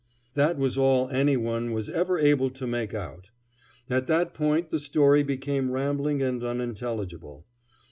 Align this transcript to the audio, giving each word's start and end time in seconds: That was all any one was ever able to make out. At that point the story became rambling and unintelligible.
That 0.33 0.57
was 0.57 0.79
all 0.79 1.09
any 1.09 1.37
one 1.37 1.73
was 1.73 1.87
ever 1.87 2.17
able 2.17 2.49
to 2.49 2.65
make 2.65 2.91
out. 2.95 3.29
At 3.87 4.07
that 4.07 4.33
point 4.33 4.71
the 4.71 4.79
story 4.79 5.21
became 5.21 5.69
rambling 5.69 6.23
and 6.23 6.43
unintelligible. 6.43 7.45